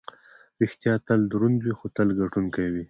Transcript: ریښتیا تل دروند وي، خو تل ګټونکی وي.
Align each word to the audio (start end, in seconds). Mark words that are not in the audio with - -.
ریښتیا 0.61 0.93
تل 1.07 1.19
دروند 1.31 1.57
وي، 1.61 1.73
خو 1.79 1.85
تل 1.95 2.07
ګټونکی 2.21 2.65
وي. 2.73 2.79